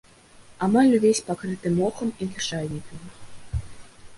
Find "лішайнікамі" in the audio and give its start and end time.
2.33-3.63